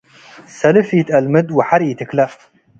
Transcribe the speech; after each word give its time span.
ሰልፍ 0.57 0.87
ኢተአልምድ 0.99 1.47
ወሐር 1.57 1.81
ኢትክለእ። 1.89 2.33